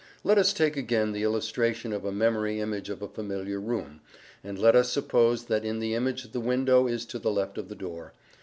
[0.23, 4.01] Let us take again the illustration of a memory image of a familiar room,
[4.43, 7.69] and let us suppose that in the image the window is to the left of
[7.69, 8.15] the door.